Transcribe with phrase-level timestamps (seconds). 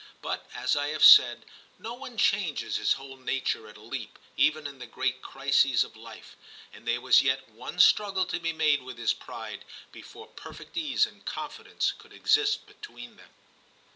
[0.23, 1.45] But, as I have said,
[1.77, 5.95] no one changes his whole nature at a leap, even in the great crises of
[5.95, 6.35] life;
[6.73, 11.05] and there was yet one struggle to be made with his pride before perfect ease
[11.05, 13.29] and confidence could exist between them.